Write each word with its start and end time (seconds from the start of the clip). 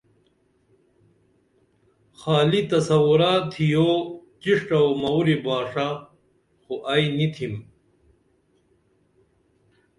خالی 2.19 2.61
تصورہ 2.71 3.33
تِھیو 3.51 3.89
چݜٹہ 4.41 4.77
او 4.83 4.87
موری 5.01 5.35
باݜہ 5.43 5.87
خو 6.61 6.73
ائی 6.91 7.05
نی 7.17 7.27
تِھم 7.33 7.53